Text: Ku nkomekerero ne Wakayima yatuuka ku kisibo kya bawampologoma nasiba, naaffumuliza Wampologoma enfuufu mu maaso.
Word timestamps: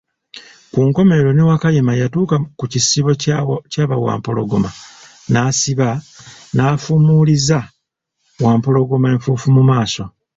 Ku 0.71 0.79
nkomekerero 0.87 1.31
ne 1.33 1.43
Wakayima 1.49 1.93
yatuuka 2.01 2.35
ku 2.59 2.65
kisibo 2.71 3.09
kya 3.71 3.85
bawampologoma 3.89 4.69
nasiba, 5.33 5.89
naaffumuliza 6.55 7.59
Wampologoma 8.43 9.07
enfuufu 9.13 9.47
mu 9.55 9.63
maaso. 9.69 10.03